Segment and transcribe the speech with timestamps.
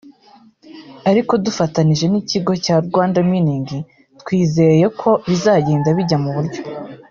[1.09, 3.67] ariko dufatanyije n’Ikigo cya ‘Rwanda Mining’
[4.21, 6.61] twizeye ko bizagenda bijya mu buryo